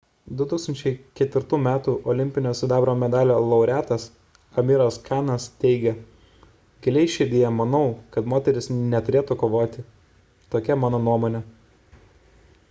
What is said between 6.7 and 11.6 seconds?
giliai širdyje manau kad moterys neturėtų kovoti tokia mano nuomonė